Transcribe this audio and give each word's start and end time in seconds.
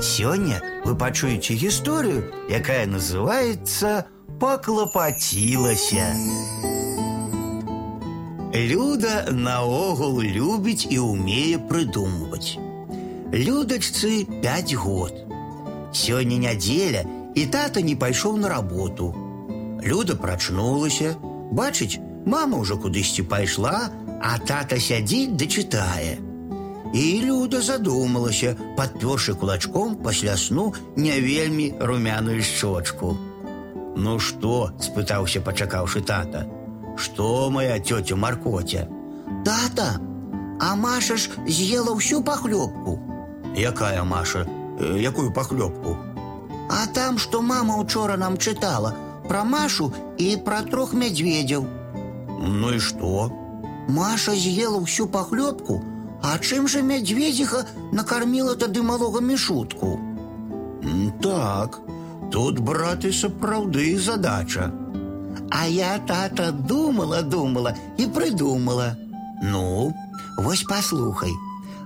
Сёння 0.00 0.61
вы 0.85 0.95
пачуеце 0.95 1.53
гісторыю, 1.53 2.23
якая 2.49 2.85
называется 2.87 4.05
«Паклапацілася». 4.39 6.15
Люда 8.53 9.27
наогул 9.31 10.21
любіць 10.21 10.87
і 10.89 10.99
ўмее 10.99 11.59
прыдумваць. 11.71 12.59
Людачцы 13.31 14.27
5 14.27 14.75
год. 14.75 15.13
Сёння 15.93 16.37
нядзеля, 16.37 17.05
і 17.35 17.45
тата 17.45 17.81
не 17.81 17.95
пайшоў 17.95 18.37
на 18.37 18.49
работу. 18.49 19.15
Люда 19.83 20.15
прачнулася, 20.15 21.15
бачыць, 21.51 21.99
мама 22.25 22.59
ўжо 22.59 22.75
кудысьці 22.75 23.23
пайшла, 23.23 23.87
а 24.19 24.37
тата 24.37 24.79
сядзіць 24.79 25.31
ды 25.39 25.47
чытае. 25.47 26.19
І 26.94 27.22
Люда 27.26 27.60
задумалася, 27.62 28.56
падпёршы 28.76 29.34
кулачком 29.34 29.96
пасля 29.96 30.36
сну 30.36 30.72
не 30.96 31.20
вельмі 31.20 31.74
румяную 31.80 32.42
шчочку. 32.42 33.16
Ну 33.96 34.18
што, 34.18 34.70
спытаўся, 34.80 35.40
пачакаўшы 35.40 36.00
тата. 36.00 36.46
Што 36.96 37.50
моя 37.50 37.78
тётя 37.80 38.16
Маркотя? 38.16 38.88
Тата, 39.44 40.00
а 40.60 40.74
Маша 40.76 41.16
ж 41.16 41.30
з'ела 41.46 41.92
ўсю 41.96 42.22
пахлёбку. 42.22 43.00
Якая 43.56 44.04
Маша? 44.04 44.46
Э, 44.78 44.96
якую 45.00 45.32
пахлёбку? 45.32 45.96
А 46.70 46.86
там, 46.86 47.18
што 47.18 47.42
мама 47.42 47.76
учора 47.76 48.16
нам 48.16 48.36
чытала 48.36 48.94
пра 49.28 49.44
Машу 49.44 49.92
і 50.18 50.36
пра 50.36 50.62
трох 50.62 50.94
мядзведзяў. 50.94 51.66
Ну 52.40 52.72
і 52.72 52.80
што? 52.80 53.30
Маша 53.88 54.34
з'ела 54.34 54.78
ўсю 54.78 55.06
пахлёбку, 55.06 55.82
а 56.22 56.38
чым 56.38 56.66
жа 56.68 56.82
мядзведзіха 56.82 57.64
накарміла 57.92 58.54
тады 58.54 58.82
малога 58.82 59.20
мішутку? 59.20 59.98
М, 60.84 61.12
Так, 61.22 61.80
тут, 62.32 62.60
брат, 62.60 63.04
і 63.04 63.12
сапраўды 63.12 63.98
задача. 63.98 64.72
А 65.50 65.66
я, 65.66 65.98
тата, 65.98 66.52
думала, 66.52 67.22
думала 67.22 67.74
і 67.98 68.06
прыдумала. 68.06 68.96
Ну, 69.42 69.94
вось 70.38 70.62
паслухай. 70.62 71.32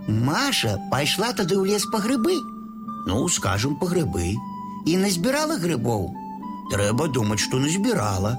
Маша 0.09 0.78
пайшла 0.91 1.33
тады 1.33 1.55
ў 1.56 1.67
лес 1.75 1.84
па 1.92 1.98
грыбы. 1.98 2.39
Ну, 3.06 3.28
скажем, 3.28 3.77
па 3.77 3.86
грыбы. 3.86 4.34
І 4.86 4.97
назбірала 4.97 5.56
грыбоў. 5.61 6.11
Трэба 6.73 7.09
думаць, 7.09 7.41
што 7.41 7.59
назбірала. 7.59 8.39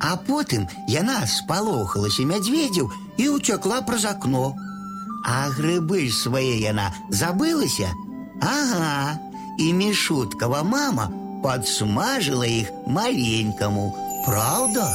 А 0.00 0.16
потым 0.16 0.66
яна 0.88 1.26
спалохалася 1.26 2.22
мядзведзяў 2.26 2.90
і 3.18 3.28
ўцякла 3.28 3.82
праз 3.82 4.04
акно. 4.04 4.54
А 5.24 5.50
грыбы 5.56 6.08
ж 6.08 6.14
свае 6.16 6.58
яна 6.60 6.90
забылася? 7.08 7.92
Ага, 8.42 9.18
і 9.58 9.72
мішуткава 9.78 10.62
мама 10.66 11.10
падсмажыла 11.44 12.46
іх 12.46 12.72
маленькаму. 12.86 13.94
Правда? 14.26 14.86